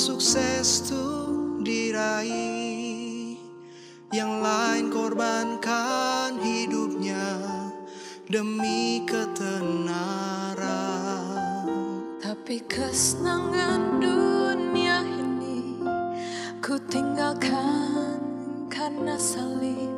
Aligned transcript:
Sukses 0.00 0.88
tuh 0.88 1.60
diraih. 1.60 3.36
Yang 4.08 4.32
lain 4.40 4.88
korbankan 4.88 6.40
hidupnya 6.40 7.36
Demi 8.24 9.04
ketenaran. 9.04 10.56
Tapi 12.16 12.64
kesenangan 12.64 14.00
dunia 14.00 15.04
ini 15.04 15.84
Ku 16.64 16.80
tinggalkan 16.88 18.24
karena 18.72 19.20
salib. 19.20 19.92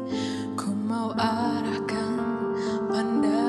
Ku 0.59 0.75
mau 0.75 1.15
arahkan 1.15 2.19
pandanganku 2.91 3.42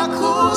jiwaku, 0.00 0.56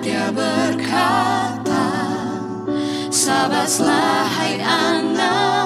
dia 0.00 0.32
berkata 0.32 1.92
sabarlah 3.12 4.24
hai 4.32 4.56
anakku 4.64 5.59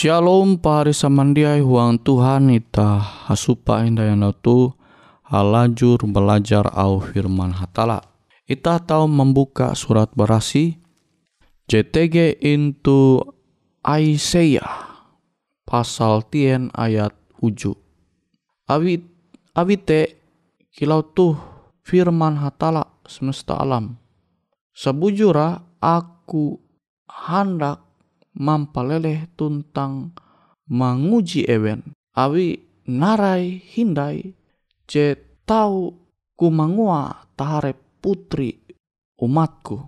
Shalom 0.00 0.56
pahari 0.56 0.96
samandiai 0.96 1.60
huang 1.60 2.00
Tuhan 2.00 2.48
ita 2.48 3.04
hasupa 3.28 3.84
indah 3.84 4.08
yang 4.08 4.32
tu 4.40 4.72
halajur 5.28 6.00
belajar 6.08 6.64
au 6.72 7.04
firman 7.04 7.52
hatala. 7.52 8.00
Ita 8.48 8.80
tahu 8.80 9.04
membuka 9.04 9.76
surat 9.76 10.08
berasi 10.16 10.80
JTG 11.68 12.40
into 12.40 13.20
Isaiah 13.84 15.04
pasal 15.68 16.24
tien 16.32 16.72
ayat 16.72 17.12
uju. 17.44 17.76
Awi 18.72 19.04
awi 19.52 19.76
te 19.76 20.16
kilau 20.80 21.04
tuh 21.04 21.36
firman 21.84 22.40
hatala 22.40 22.88
semesta 23.04 23.52
alam. 23.52 24.00
Sebujura 24.72 25.60
aku 25.76 26.56
hendak 27.04 27.89
mampaleleh 28.36 29.30
tuntang 29.34 30.14
menguji 30.70 31.46
ewen. 31.50 31.94
Awi 32.14 32.58
narai 32.90 33.62
hindai 33.62 34.34
je 34.86 35.14
tahu 35.46 35.94
ku 36.34 36.46
mangua 36.50 37.30
taharep 37.38 38.02
putri 38.02 38.58
umatku. 39.20 39.78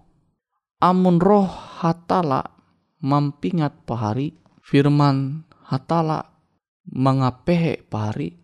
Amun 0.82 1.22
roh 1.22 1.46
hatala 1.82 2.42
mampingat 3.02 3.86
pahari, 3.86 4.34
firman 4.62 5.46
hatala 5.66 6.26
mengapehe 6.90 7.86
pahari, 7.86 8.34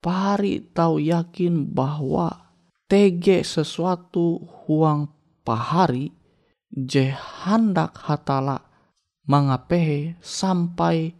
pahari 0.00 0.64
tahu 0.72 1.00
yakin 1.00 1.68
bahwa 1.68 2.52
tege 2.88 3.44
sesuatu 3.44 4.40
huang 4.64 5.12
pahari 5.44 6.10
je 6.72 7.12
hendak 7.44 7.94
hatala 8.00 8.65
mengapehe 9.26 10.14
sampai 10.22 11.12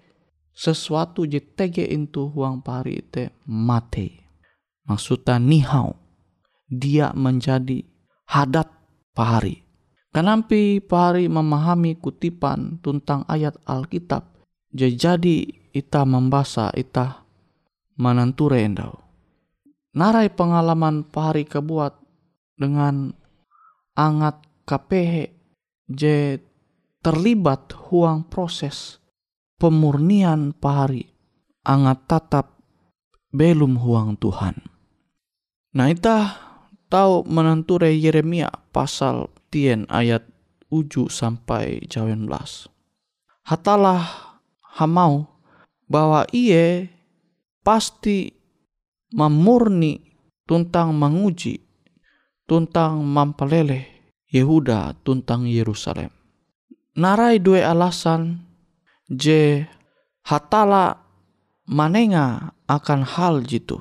sesuatu 0.56 1.28
je 1.28 1.42
tege 1.42 1.84
itu 1.84 2.32
huang 2.32 2.64
pahari 2.64 3.04
te 3.04 3.34
mate. 3.44 4.24
Maksudnya 4.86 5.36
nihau. 5.42 5.98
Dia 6.66 7.14
menjadi 7.14 7.82
hadat 8.26 8.66
pahari. 9.14 9.62
Kenampi 10.10 10.80
pahari 10.80 11.28
memahami 11.28 11.98
kutipan 12.00 12.80
tentang 12.80 13.22
ayat 13.28 13.54
Alkitab. 13.68 14.24
Jadi 14.72 15.70
ita 15.76 16.02
membaca 16.08 16.72
ita 16.72 17.26
menenture 18.00 18.56
endau. 18.64 18.96
Narai 19.92 20.32
pengalaman 20.32 21.04
pahari 21.04 21.44
kebuat 21.44 22.00
dengan 22.56 23.12
angat 23.96 24.40
KPH 24.64 25.14
je 25.92 26.40
terlibat 27.06 27.70
huang 27.86 28.26
proses 28.26 28.98
pemurnian 29.62 30.50
pahari 30.50 31.06
angat 31.62 32.02
tatap 32.10 32.58
belum 33.30 33.78
huang 33.78 34.18
Tuhan. 34.18 34.58
Nah 35.78 35.86
ita 35.86 36.34
tahu 36.90 37.22
menenture 37.30 37.94
Yeremia 37.94 38.50
pasal 38.74 39.30
tien 39.54 39.86
ayat 39.86 40.26
uju 40.66 41.06
sampai 41.06 41.86
jawen 41.86 42.26
belas. 42.26 42.66
Hatalah 43.46 44.02
hamau 44.74 45.30
bahwa 45.86 46.26
iye 46.34 46.90
pasti 47.62 48.34
memurni 49.14 50.02
tuntang 50.42 50.90
menguji 50.90 51.62
tuntang 52.50 52.98
mampaleleh 53.06 53.94
Yehuda 54.26 54.98
tuntang 55.06 55.46
Yerusalem. 55.46 56.15
Narai 56.96 57.36
dua 57.44 57.76
alasan 57.76 58.40
je 59.04 59.68
hatala 60.24 61.04
manenga 61.68 62.56
akan 62.64 63.04
hal 63.04 63.44
jitu. 63.44 63.76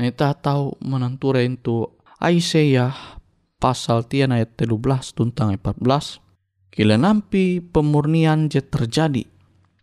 Kita 0.00 0.32
tahu 0.32 0.80
menenture 0.80 1.44
itu 1.44 1.84
Aisyah 2.24 3.20
pasal 3.60 4.08
tian 4.08 4.32
ayat 4.32 4.56
13 4.56 4.80
tuntang 5.12 5.52
14. 5.52 6.72
Kila 6.72 6.96
nampi 6.96 7.60
pemurnian 7.60 8.48
je 8.48 8.64
terjadi. 8.64 9.28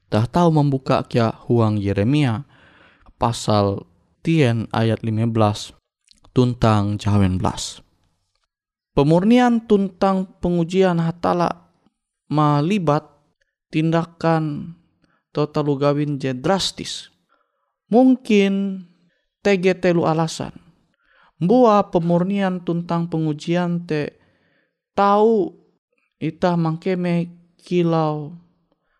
Dah 0.09 0.25
tahu 0.25 0.57
membuka 0.57 1.05
kia 1.05 1.37
huang 1.45 1.77
Yeremia 1.77 2.49
pasal 3.21 3.85
tian 4.25 4.65
ayat 4.73 5.05
15 5.05 5.77
tuntang 6.33 6.97
jawen 6.97 7.37
belas. 7.37 7.85
Pemurnian 8.97 9.69
tuntang 9.69 10.25
pengujian 10.41 10.97
hatala 10.97 11.66
melibat 12.31 13.07
tindakan 13.71 14.75
total 15.35 15.75
gawin 15.75 16.19
je 16.19 16.31
drastis. 16.35 17.11
Mungkin 17.87 18.83
tege 19.43 19.75
telu 19.79 20.03
alasan. 20.03 20.51
Buah 21.37 21.93
pemurnian 21.93 22.65
tuntang 22.65 23.07
pengujian 23.07 23.85
te 23.85 24.17
tahu 24.97 25.53
ita 26.17 26.57
mangkeme 26.57 27.29
kilau 27.61 28.33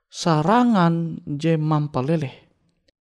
sarangan 0.08 1.20
je 1.26 1.58
mampaleleh. 1.58 2.48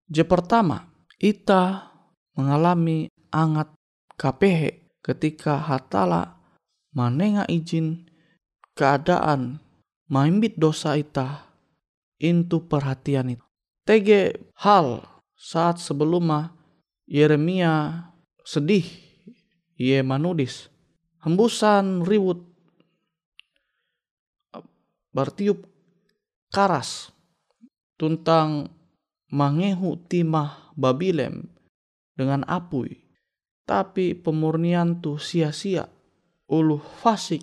Je 0.09 0.25
pertama, 0.25 0.89
ita 1.21 1.93
mengalami 2.39 3.13
angat 3.29 3.75
kapehe 4.17 4.97
ketika 5.05 5.61
hatala 5.61 6.41
manenga 6.97 7.45
izin 7.53 8.09
keadaan 8.73 9.61
maimbit 10.11 10.59
dosa 10.59 10.95
ita 10.99 11.47
into 12.19 12.65
perhatian 12.67 13.37
itu. 13.37 13.47
Tege 13.87 14.51
hal 14.59 15.07
saat 15.39 15.79
sebelum 15.79 16.51
Yeremia 17.07 18.03
sedih, 18.43 18.83
ia 19.79 20.03
manudis. 20.03 20.67
Hembusan 21.23 22.03
riwut 22.03 22.43
bertiup 25.15 25.63
karas 26.51 27.15
tuntang 27.95 28.71
mangehu 29.31 30.03
timah 30.11 30.67
Babilem 30.77 31.49
dengan 32.13 32.45
apui. 32.45 33.01
Tapi 33.65 34.13
pemurnian 34.13 35.01
tu 35.01 35.17
sia-sia. 35.17 35.89
Uluh 36.47 36.79
fasik 36.79 37.43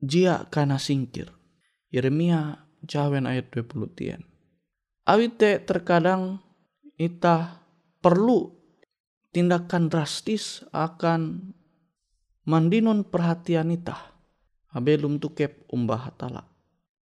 jia 0.00 0.46
kana 0.48 0.78
singkir. 0.78 1.39
Yeremia 1.90 2.66
jawen 2.86 3.26
ayat 3.26 3.50
20 3.50 3.98
tian. 3.98 4.22
Awite 5.06 5.58
terkadang 5.66 6.38
ita 6.94 7.66
perlu 7.98 8.54
tindakan 9.34 9.90
drastis 9.90 10.62
akan 10.70 11.50
mandinun 12.46 13.02
perhatian 13.02 13.74
ita. 13.74 13.98
Abelum 14.70 15.18
tukep 15.18 15.66
umbah 15.66 16.10
hatala. 16.10 16.46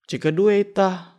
Jika 0.09 0.33
dua 0.33 0.57
ita 0.57 1.13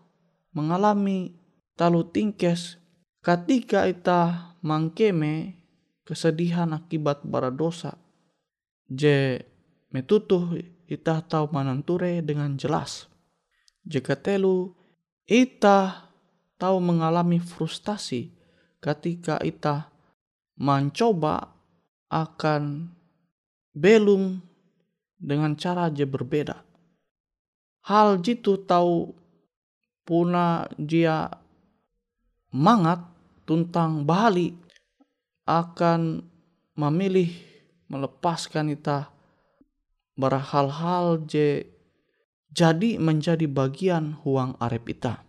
mengalami 0.50 1.38
talu 1.78 2.10
tingkes 2.10 2.82
ketika 3.22 3.86
ita 3.86 4.58
mangkeme 4.66 5.62
kesedihan 6.10 6.74
akibat 6.74 7.22
bara 7.22 7.54
dosa. 7.54 8.02
Je 8.90 9.46
metutuh 9.94 10.58
ita 10.90 11.22
tahu 11.22 11.54
mananture 11.54 12.26
dengan 12.26 12.58
jelas. 12.58 13.06
Jika 13.86 14.16
telu 14.20 14.76
ita 15.30 16.10
tahu 16.60 16.78
mengalami 16.84 17.40
frustasi 17.40 18.34
ketika 18.84 19.40
ita 19.40 19.88
mencoba 20.60 21.56
akan 22.12 22.92
belum 23.72 24.44
dengan 25.16 25.56
cara 25.56 25.88
je 25.94 26.04
berbeda. 26.04 26.64
Hal 27.88 28.20
jitu 28.20 28.60
tahu 28.68 29.16
puna 30.04 30.68
dia 30.76 31.32
mangat 32.52 33.06
tentang 33.46 34.04
Bali 34.04 34.54
akan 35.48 36.22
memilih 36.76 37.30
melepaskan 37.90 38.74
ita 38.74 39.10
berhal-hal 40.14 41.24
je 41.26 41.66
jadi 42.50 42.98
menjadi 42.98 43.46
bagian 43.46 44.18
huang 44.26 44.58
arep 44.58 44.86
ita. 44.90 45.26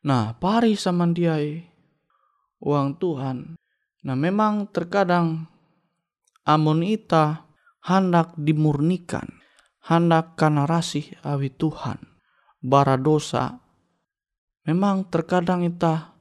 Nah, 0.00 0.32
pari 0.40 0.72
samandiai 0.76 1.60
uang 2.64 2.96
Tuhan. 2.96 3.60
Nah, 4.00 4.16
memang 4.16 4.72
terkadang 4.72 5.44
amun 6.48 6.80
ita 6.80 7.44
hendak 7.84 8.32
dimurnikan, 8.40 9.28
hendak 9.84 10.40
karena 10.40 10.64
rasih 10.64 11.04
awi 11.20 11.52
Tuhan, 11.52 12.00
bara 12.64 12.96
dosa. 12.96 13.60
Memang 14.64 15.08
terkadang 15.08 15.64
ita 15.68 16.16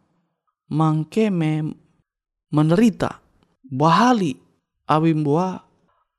mangkeme 0.67 1.63
menderita, 2.51 3.23
bahali 3.63 4.35
awi 4.91 5.11
mbua, 5.15 5.63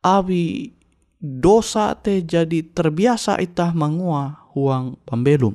awi 0.00 0.72
dosa 1.20 1.94
te 2.00 2.24
jadi 2.24 2.64
terbiasa 2.64 3.38
ita 3.38 3.70
mangua 3.76 4.48
huang 4.56 4.96
pembelum. 5.04 5.54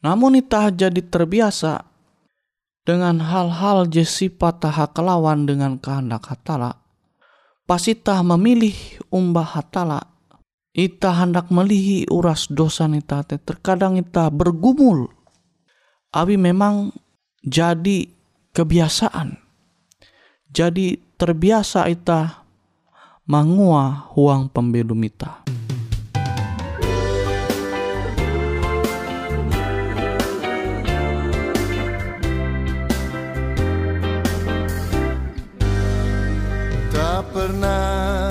Namun 0.00 0.40
ita 0.40 0.70
jadi 0.72 1.02
terbiasa 1.04 1.84
dengan 2.86 3.20
hal-hal 3.20 3.90
je 3.90 4.06
sifat 4.06 4.64
taha 4.64 4.88
kelawan 4.94 5.44
dengan 5.44 5.76
kehendak 5.76 6.30
hatala. 6.30 6.80
pas 7.70 7.86
ita 7.86 8.18
memilih 8.26 8.74
umbah 9.14 9.46
hatala 9.46 10.10
ita 10.74 11.14
hendak 11.22 11.54
melihi 11.54 12.02
uras 12.10 12.50
dosa 12.50 12.90
nita 12.90 13.22
teh 13.22 13.38
terkadang 13.38 13.94
ita 13.94 14.26
bergumul 14.26 15.06
abi 16.10 16.34
memang 16.34 16.90
jadi 17.46 18.10
kebiasaan 18.58 19.38
jadi 20.50 20.98
terbiasa 21.14 21.86
ita 21.86 22.39
mangua 23.30 24.10
huang 24.10 24.50
pembelum 24.50 25.06
ita 25.06 25.38
Tak 36.90 37.22
pernah 37.30 38.26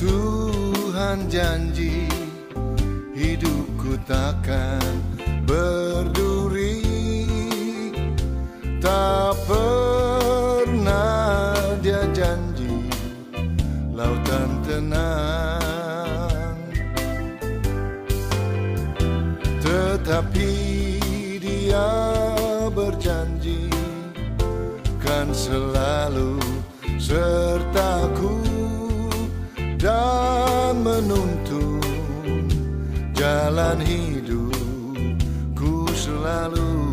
Tuhan 0.00 1.28
janji 1.28 2.08
Hidupku 3.12 4.00
takkan 4.08 4.80
berduri. 5.44 6.80
Tak 8.80 9.36
pernah 9.44 10.19
tenang. 14.80 16.56
Tetapi 19.60 20.52
dia 21.36 21.92
berjanji 22.72 23.68
Kan 24.96 25.36
selalu 25.36 26.40
sertaku 26.96 28.40
dan 29.76 30.80
menuntun 30.80 32.48
jalan 33.12 33.84
hidupku 33.84 35.84
selalu 35.92 36.89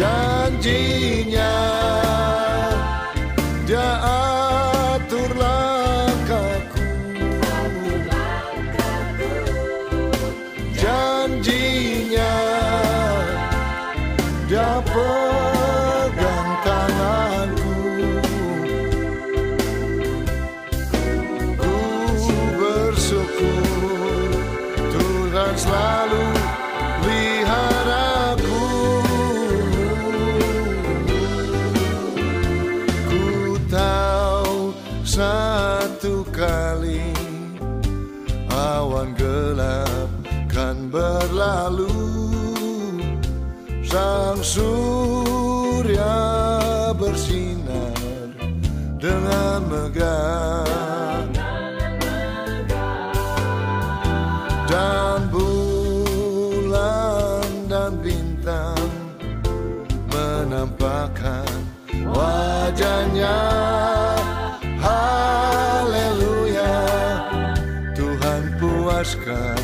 janjinya 0.00 0.60
dia 0.60 1.19
Dan 54.70 55.26
bulan 55.34 56.62
dan 57.66 57.98
bintang 57.98 58.78
menampakkan 60.06 61.50
wajahnya. 62.06 63.34
Haleluya. 64.78 66.76
Tuhan 67.98 68.42
puaskan 68.62 69.59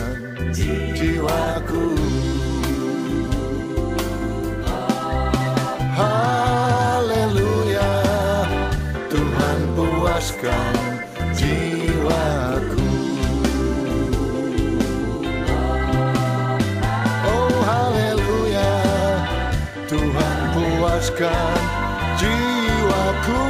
puaskan 21.17 21.61
jiwaku 22.21 23.41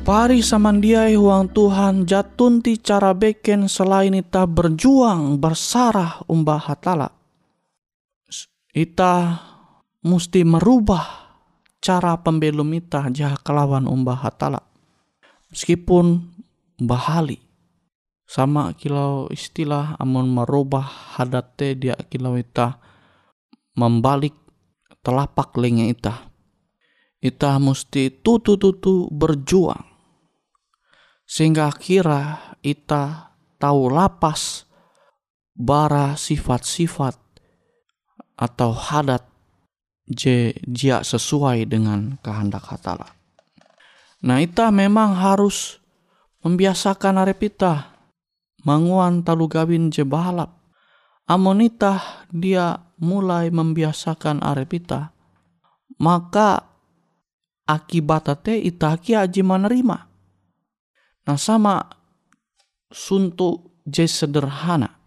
Pari 0.00 0.42
samandiai 0.42 1.14
huang 1.14 1.54
Tuhan 1.54 2.02
jatun 2.02 2.58
ti 2.66 2.82
cara 2.82 3.14
beken 3.14 3.70
selain 3.70 4.10
ita 4.10 4.42
berjuang 4.42 5.38
bersarah 5.38 6.26
umbah 6.26 6.58
hatala. 6.58 7.14
Ita 8.74 9.38
musti 10.02 10.42
merubah 10.42 11.30
cara 11.78 12.18
pembelum 12.18 12.74
ita 12.74 13.06
jah 13.14 13.38
kelawan 13.38 13.86
umbah 13.86 14.18
hatala. 14.18 14.66
Meskipun 15.54 16.26
bahali. 16.82 17.49
Sama 18.30 18.70
kilau 18.78 19.26
istilah 19.26 19.98
amun 19.98 20.30
merubah 20.30 21.18
hadate 21.18 21.74
dia 21.74 21.98
kilau 21.98 22.38
ita 22.38 22.78
membalik 23.74 24.38
telapak 25.02 25.58
lenge 25.58 25.90
ita. 25.90 26.30
Ita 27.18 27.58
musti 27.58 28.22
tutu-tutu 28.22 29.10
berjuang 29.10 29.82
sehingga 31.26 31.74
kira 31.74 32.54
ita 32.62 33.34
tahu 33.58 33.90
lapas 33.90 34.66
bara 35.58 36.14
sifat-sifat 36.14 37.18
atau 38.38 38.70
hadat 38.70 39.26
je 40.06 40.54
dia 40.66 41.02
sesuai 41.02 41.66
dengan 41.66 42.14
kehendak 42.22 42.66
hatala. 42.66 43.10
Nah 44.22 44.38
ita 44.38 44.70
memang 44.70 45.18
harus 45.18 45.82
membiasakan 46.42 47.26
arep 47.26 47.50
ita 47.50 47.99
manguan 48.66 49.22
talu 49.24 49.46
gawin 49.46 49.92
je 49.92 50.04
balap. 50.06 50.56
Amun 51.30 51.62
ita 51.62 52.26
dia 52.34 52.74
mulai 52.98 53.54
membiasakan 53.54 54.42
arep 54.42 54.82
ita, 54.82 55.14
maka 56.02 56.66
akibat 57.70 58.26
te 58.42 58.58
ita 58.58 58.98
ki 58.98 59.14
aji 59.14 59.46
menerima 59.46 60.10
Nah 61.30 61.38
sama 61.38 61.78
suntuk 62.90 63.84
je 63.86 64.02
sederhana. 64.10 64.98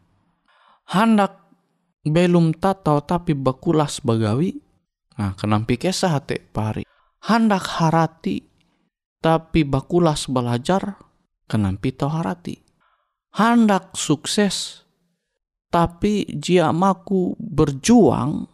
Hendak 0.88 1.36
belum 2.08 2.56
tatau 2.56 3.04
tapi 3.04 3.36
bakulas 3.36 4.00
bagawi. 4.00 4.56
Nah 5.20 5.36
kenampi 5.36 5.76
kesah 5.76 6.16
hati 6.16 6.40
pari. 6.40 6.88
Hendak 7.24 7.68
harati 7.80 8.40
tapi 9.20 9.68
bakulas 9.68 10.28
belajar 10.32 11.00
kenampi 11.48 11.92
tau 11.92 12.12
harati. 12.12 12.56
Hendak 13.34 13.98
sukses 13.98 14.86
tapi 15.74 16.30
jia 16.38 16.70
maku 16.70 17.34
berjuang 17.42 18.46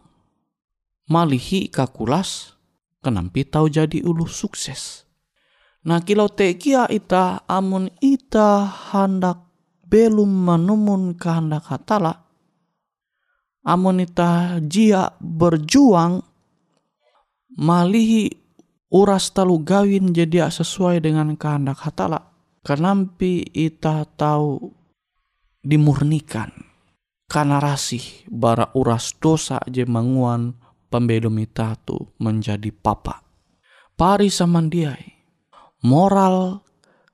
malihi 1.04 1.68
kakulas 1.68 2.56
kenampi 3.04 3.44
tau 3.44 3.68
jadi 3.68 4.00
ulu 4.00 4.24
sukses. 4.24 5.04
Nah 5.84 6.00
kilau 6.00 6.32
tekia 6.32 6.88
ita 6.88 7.44
amun 7.44 7.92
ita 8.00 8.64
hendak 8.92 9.44
belum 9.84 10.48
menemun 10.48 11.12
kehendak 11.12 11.68
hatala. 11.68 12.24
Amun 13.60 14.00
ita 14.00 14.56
jia 14.64 15.12
berjuang 15.20 16.24
malihi 17.52 18.32
uras 18.88 19.28
talu 19.36 19.60
gawin 19.60 20.16
jadi 20.16 20.48
sesuai 20.48 21.04
dengan 21.04 21.36
kehendak 21.36 21.84
hatala. 21.84 22.29
Kenampi 22.60 23.40
ita 23.56 24.04
tahu 24.04 24.68
dimurnikan. 25.64 26.52
Karena 27.30 27.62
rasih 27.62 28.26
bara 28.26 28.74
uras 28.74 29.14
dosa 29.16 29.62
je 29.70 29.86
manguan 29.86 30.58
pembelum 30.90 31.38
ita 31.40 31.78
tu 31.86 31.96
menjadi 32.18 32.74
papa. 32.74 33.22
Pari 33.94 34.26
samandiai 34.26 35.06
moral 35.86 36.60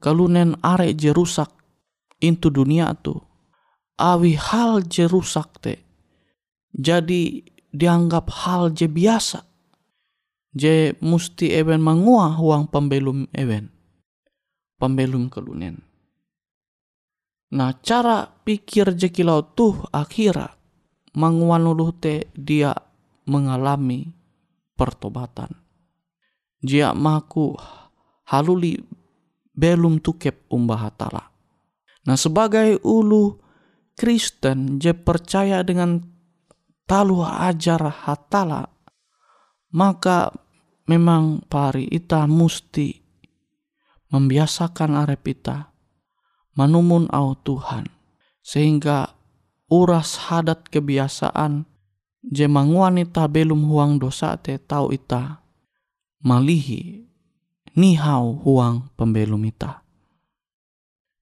kalunen 0.01 0.57
are 0.65 0.91
je 0.97 1.13
rusak 1.13 1.53
intu 2.19 2.49
dunia 2.49 2.97
tu 2.97 3.13
awi 4.01 4.41
hal 4.41 4.83
je 4.89 5.05
rusak 5.05 5.61
te 5.61 5.85
jadi 6.73 7.45
dianggap 7.77 8.33
hal 8.33 8.73
je 8.73 8.89
biasa. 8.89 9.45
Je 10.57 10.97
musti 11.05 11.53
even 11.53 11.85
mangua 11.85 12.33
huang 12.33 12.73
pembelum 12.73 13.29
even 13.37 13.76
pembelum 14.77 15.29
kalunen 15.29 15.81
nah 17.53 17.73
cara 17.81 18.27
pikir 18.27 18.97
je 18.97 19.09
kilau 19.13 19.43
tuh 19.55 19.87
akhira 19.95 20.57
manguan 21.17 21.65
uluh 21.65 21.95
te 21.95 22.29
dia 22.35 22.75
mengalami 23.27 24.11
pertobatan 24.77 25.67
jia 26.61 26.91
maku 26.93 27.55
haluli 28.27 28.75
belum 29.57 30.05
tukep 30.05 30.51
umbah 30.53 30.91
hatala. 30.91 31.33
Nah 32.07 32.19
sebagai 32.19 32.77
ulu 32.85 33.41
Kristen 33.97 34.77
je 34.77 34.93
percaya 34.93 35.65
dengan 35.65 35.97
talu 36.85 37.25
ajar 37.25 37.81
hatala 38.05 38.69
maka 39.73 40.31
memang 40.87 41.43
pari 41.49 41.89
ita 41.89 42.29
musti 42.29 42.93
membiasakan 44.13 44.95
arep 45.07 45.23
ita 45.37 45.73
manumun 46.55 47.11
au 47.11 47.35
Tuhan 47.37 47.87
sehingga 48.41 49.15
uras 49.67 50.31
hadat 50.31 50.71
kebiasaan 50.71 51.67
je 52.23 52.47
manguan 52.47 53.03
ita 53.03 53.27
belum 53.27 53.67
huang 53.67 53.99
dosa 53.99 54.39
te 54.39 54.59
tau 54.59 54.91
ita 54.95 55.43
malihi 56.23 57.07
nihau 57.77 58.41
huang 58.41 58.89
pembelum 58.97 59.45
ita. 59.45 59.85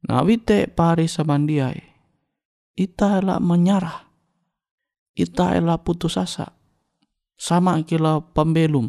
Nah 0.06 0.22
wite 0.22 0.70
pari 0.70 1.10
sabandiai, 1.10 1.82
ita 2.78 3.18
ela 3.18 3.42
menyarah, 3.42 4.06
ita 5.18 5.58
ela 5.58 5.80
putus 5.82 6.14
asa, 6.14 6.54
sama 7.34 7.82
kila 7.82 8.22
pembelum, 8.32 8.86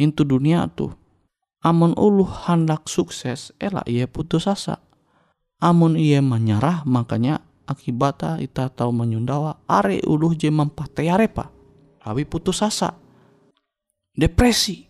intu 0.00 0.24
dunia 0.24 0.64
tu. 0.72 0.88
Amun 1.62 1.94
ulu 1.94 2.26
hendak 2.26 2.90
sukses, 2.90 3.54
ela 3.62 3.86
ia 3.86 4.10
putus 4.10 4.50
asa. 4.50 4.82
Amun 5.62 5.94
ia 5.94 6.18
menyerah, 6.18 6.82
makanya 6.82 7.38
akibatnya 7.70 8.42
ita 8.42 8.66
tahu 8.66 8.90
menyundawa 8.90 9.62
are 9.70 10.02
ulu 10.02 10.34
je 10.34 10.50
mempate 10.50 11.06
arepa. 11.06 11.54
Lawi 12.02 12.26
putus 12.26 12.66
asa. 12.66 12.98
Depresi 14.10 14.82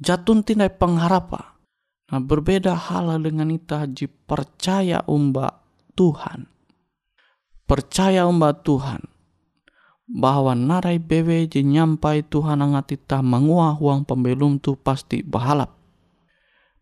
jatun 0.00 0.42
tinai 0.42 0.72
pengharapa. 0.72 1.60
Nah 2.08 2.24
berbeda 2.24 2.72
hal 2.72 3.20
dengan 3.20 3.52
ita 3.52 3.84
ji 3.84 4.08
percaya 4.08 5.04
umba 5.04 5.60
Tuhan. 5.92 6.48
Percaya 7.68 8.24
umba 8.24 8.56
Tuhan. 8.56 9.04
Bahwa 10.08 10.56
narai 10.56 10.96
bewe 10.96 11.44
ji 11.52 11.60
nyampai 11.60 12.24
Tuhan 12.24 12.64
angat 12.64 12.96
ita 12.96 13.20
mengua 13.20 13.76
huang 13.76 14.08
pembelum 14.08 14.56
tu 14.56 14.72
pasti 14.72 15.20
bahalap. 15.20 15.77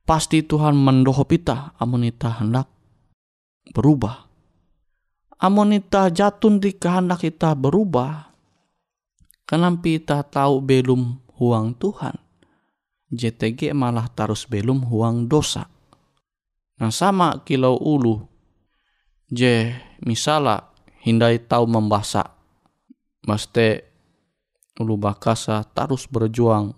Pasti 0.07 0.47
Tuhan 0.47 0.79
mendohop 0.79 1.35
ita 1.35 1.75
amun 1.83 2.07
ita 2.07 2.31
hendak 2.39 2.71
berubah. 3.75 4.31
Amun 5.43 5.75
ita 5.75 6.09
jatun 6.15 6.63
di 6.63 6.73
kehendak 6.73 7.27
ita 7.27 7.59
berubah. 7.59 8.31
Kenapa 9.43 9.91
ita 9.91 10.23
tahu 10.23 10.63
belum 10.63 11.19
huang 11.39 11.75
Tuhan 11.75 12.27
JTG 13.07 13.71
malah 13.71 14.11
tarus 14.11 14.51
belum 14.51 14.83
huang 14.91 15.31
dosa. 15.31 15.71
Nah 16.83 16.91
sama 16.91 17.47
kilau 17.47 17.79
ulu. 17.79 18.27
J 19.31 19.71
misala 20.03 20.75
hindai 21.07 21.39
tahu 21.39 21.71
membasa. 21.71 22.35
Maste 23.27 23.87
ulu 24.79 24.99
bakasa 24.99 25.63
tarus 25.71 26.11
berjuang 26.11 26.75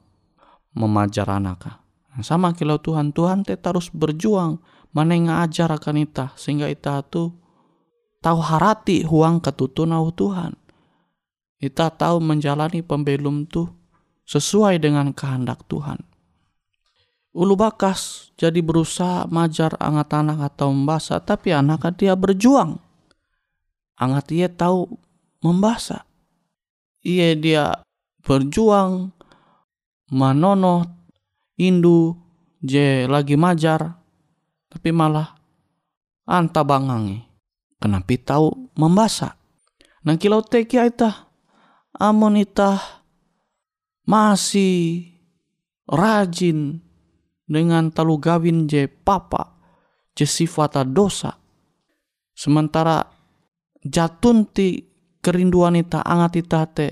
memajar 0.76 1.28
anak. 1.32 1.87
Sama 2.18 2.50
kilau 2.50 2.82
Tuhan 2.82 3.14
Tuhan 3.14 3.46
te 3.46 3.54
tarus 3.54 3.94
berjuang 3.94 4.58
yang 4.94 5.30
ngajar 5.30 5.70
akan 5.70 6.02
ita 6.02 6.34
sehingga 6.34 6.66
ita 6.66 7.04
tu 7.06 7.30
tahu 8.18 8.38
harati 8.42 9.06
huang 9.06 9.38
ketutun 9.38 9.94
au 9.94 10.10
Tuhan. 10.10 10.58
Ita 11.58 11.90
tahu 11.94 12.18
menjalani 12.22 12.82
pembelum 12.82 13.46
tu 13.46 13.70
sesuai 14.26 14.82
dengan 14.82 15.14
kehendak 15.14 15.66
Tuhan. 15.70 16.02
Ulu 17.38 17.54
bakas 17.54 18.32
jadi 18.34 18.58
berusaha 18.58 19.30
majar 19.30 19.78
angat 19.78 20.10
anak 20.10 20.54
atau 20.54 20.74
membasa 20.74 21.22
tapi 21.22 21.54
anak 21.54 21.86
dia 21.94 22.18
berjuang. 22.18 22.82
Angat 23.98 24.30
ia 24.34 24.50
tahu 24.50 24.90
membasa. 25.42 26.02
Iya 27.02 27.38
dia 27.38 27.64
berjuang 28.26 29.14
manono 30.10 30.97
indu 31.58 32.14
je 32.62 33.04
lagi 33.10 33.34
majar 33.34 33.98
tapi 34.70 34.94
malah 34.94 35.34
anta 36.24 36.62
bangangi 36.62 37.26
kenapa 37.82 38.14
tahu 38.18 38.70
membasa. 38.78 39.34
Nah 40.06 40.14
kilau 40.14 40.40
teki 40.40 40.78
ita 40.78 41.28
amon 41.98 42.38
ita 42.38 42.78
masih 44.06 45.10
rajin 45.88 46.80
dengan 47.48 47.90
talu 47.90 48.20
gawin 48.20 48.70
je 48.70 48.86
papa 48.86 49.58
je 50.14 50.24
sifata 50.28 50.86
dosa. 50.86 51.36
Sementara 52.38 53.02
jatun 53.82 54.46
ti 54.46 54.86
kerinduan 55.18 55.74
ita 55.74 56.04
angat 56.06 56.38
ita 56.38 56.62
te 56.70 56.88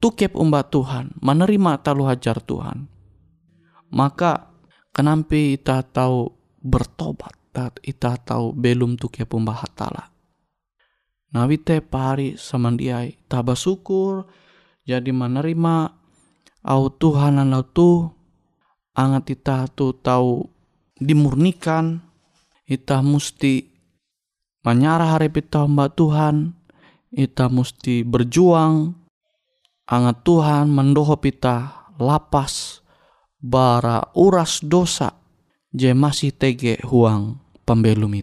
tukep 0.00 0.34
umba 0.34 0.66
Tuhan, 0.66 1.14
menerima 1.20 1.78
talu 1.84 2.08
hajar 2.08 2.40
Tuhan. 2.42 2.99
Maka 3.90 4.50
kenapa 4.94 5.34
ita 5.34 5.82
tahu 5.82 6.30
bertobat, 6.62 7.34
ita 7.82 8.14
tahu 8.18 8.54
belum 8.54 8.94
tukep 8.94 9.30
umba 9.34 9.58
hatala. 9.58 10.10
Nawi 11.30 11.62
te 11.62 11.78
pari 11.78 12.34
samandiai 12.34 13.14
taba 13.30 13.54
syukur 13.54 14.26
jadi 14.82 15.14
menerima 15.14 15.94
au 16.66 16.90
Tuhan 16.90 17.38
au 17.38 17.62
tu 17.62 18.10
angat 18.98 19.38
ita 19.38 19.70
tu 19.70 19.94
tahu 19.94 20.42
dimurnikan 20.98 22.02
ita 22.66 22.98
musti 22.98 23.70
menyarah 24.66 25.14
hari 25.14 25.30
pita 25.30 25.64
mbak 25.70 25.94
Tuhan 25.94 26.50
ita 27.14 27.46
musti 27.46 28.02
berjuang 28.02 28.90
angat 29.86 30.26
Tuhan 30.26 30.66
mendoho 30.66 31.14
pita 31.14 31.86
lapas 31.94 32.79
bara 33.40 34.12
uras 34.14 34.60
dosa. 34.62 35.16
Je 35.72 35.94
masih 35.94 36.30
tege 36.34 36.78
huang 36.84 37.40
pembelum 37.64 38.14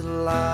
life. 0.00 0.53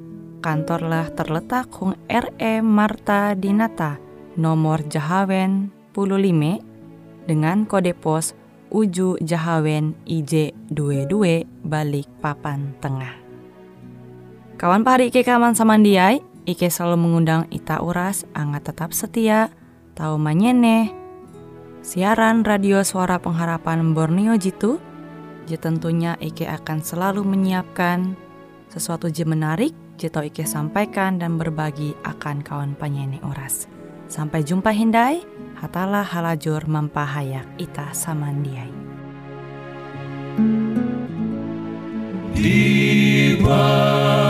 kantorlah 0.41 1.13
terletak 1.13 1.69
Hung 1.77 1.93
RE 2.09 2.53
Marta 2.65 3.37
Dinata 3.37 4.01
nomor 4.33 4.81
Jahawen 4.89 5.69
15 5.93 7.29
dengan 7.29 7.69
kode 7.69 7.93
pos 7.93 8.33
Uju 8.73 9.21
Jahawen 9.21 9.93
IJ 10.09 10.57
22 10.73 11.45
balik 11.61 12.09
papan 12.23 12.73
tengah. 12.81 13.13
Kawan 14.57 14.81
pahari 14.81 15.11
Ike 15.11 15.27
kaman 15.27 15.53
samandiai, 15.53 16.23
Ike 16.47 16.71
selalu 16.71 16.97
mengundang 17.03 17.51
Ita 17.51 17.83
Uras, 17.83 18.23
angat 18.31 18.71
tetap 18.71 18.95
setia, 18.95 19.51
tahu 19.93 20.15
manyene, 20.15 20.95
siaran 21.83 22.47
radio 22.47 22.79
suara 22.87 23.19
pengharapan 23.19 23.91
Borneo 23.91 24.39
Jitu, 24.39 24.79
tentunya 25.51 26.15
Ike 26.23 26.47
akan 26.47 26.79
selalu 26.79 27.27
menyiapkan 27.27 28.15
sesuatu 28.71 29.11
je 29.11 29.27
menarik, 29.27 29.75
tau 30.07 30.25
Ike 30.25 30.47
sampaikan 30.47 31.19
dan 31.19 31.35
berbagi 31.35 31.93
akan 32.07 32.41
kawan 32.41 32.73
penyanyi 32.79 33.19
Uras. 33.21 33.67
Sampai 34.07 34.41
jumpa 34.47 34.71
Hindai, 34.71 35.21
hatalah 35.59 36.07
halajur 36.07 36.65
mempahayak 36.65 37.45
ita 37.59 37.91
samandiai. 37.91 38.71
Di 42.33 43.35
bawah 43.37 44.20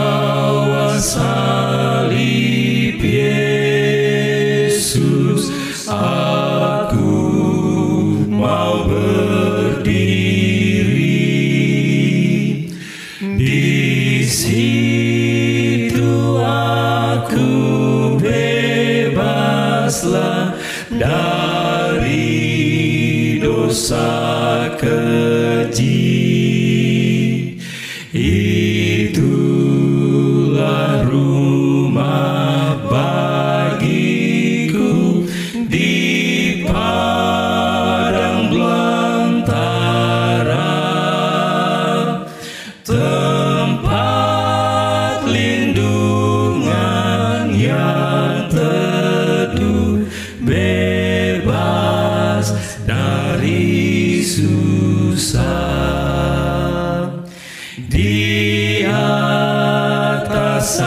di 57.88 58.84
atas 58.88 60.78